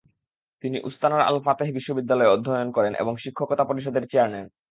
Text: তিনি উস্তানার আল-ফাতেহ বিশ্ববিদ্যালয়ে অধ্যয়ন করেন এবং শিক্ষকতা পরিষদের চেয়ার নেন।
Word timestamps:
তিনি 0.63 0.77
উস্তানার 0.83 1.21
আল-ফাতেহ 1.21 1.67
বিশ্ববিদ্যালয়ে 1.73 2.33
অধ্যয়ন 2.33 2.69
করেন 2.71 2.93
এবং 2.95 3.13
শিক্ষকতা 3.17 3.63
পরিষদের 3.63 4.03
চেয়ার 4.07 4.29
নেন। 4.29 4.45